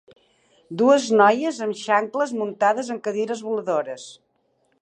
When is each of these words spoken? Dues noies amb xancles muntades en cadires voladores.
Dues 0.81 1.05
noies 1.19 1.59
amb 1.67 1.77
xancles 1.83 2.35
muntades 2.41 2.93
en 2.97 3.03
cadires 3.09 3.45
voladores. 3.51 4.09